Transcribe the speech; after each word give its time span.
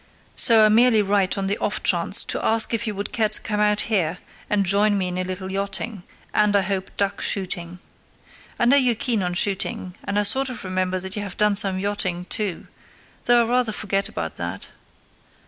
So 0.35 0.65
I 0.65 0.69
merely 0.69 1.03
write 1.03 1.37
on 1.37 1.45
the 1.45 1.59
offchance 1.61 2.25
to 2.29 2.43
ask 2.43 2.73
if 2.73 2.87
you 2.87 2.95
would 2.95 3.13
care 3.13 3.29
to 3.29 3.39
come 3.41 3.59
out 3.59 3.81
here 3.81 4.17
and 4.49 4.65
join 4.65 4.97
me 4.97 5.09
in 5.09 5.17
a 5.19 5.23
little 5.23 5.51
yachting, 5.51 6.01
and, 6.33 6.55
I 6.55 6.61
hope, 6.61 6.89
duck 6.97 7.21
shooting. 7.21 7.77
I 8.57 8.65
know 8.65 8.77
you're 8.77 8.95
keen 8.95 9.21
on 9.21 9.35
shooting, 9.35 9.93
and 10.03 10.17
I 10.17 10.23
sort 10.23 10.49
of 10.49 10.63
remember 10.63 10.99
that 10.99 11.15
you 11.15 11.21
have 11.21 11.37
done 11.37 11.55
some 11.55 11.77
yachting 11.77 12.25
too, 12.31 12.65
though 13.25 13.43
I 13.43 13.47
rather 13.51 13.71
forget 13.71 14.09
about 14.09 14.37
that. 14.37 14.69